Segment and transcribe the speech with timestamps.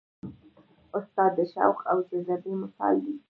[0.97, 3.15] استاد د شوق او جذبې مثال دی.